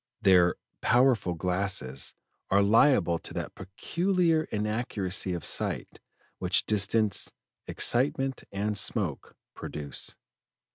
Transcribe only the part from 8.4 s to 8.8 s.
and